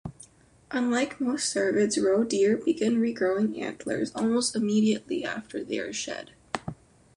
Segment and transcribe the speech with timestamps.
[0.71, 6.31] Unlike most cervids, roe deer begin regrowing antlers almost immediately after they are shed.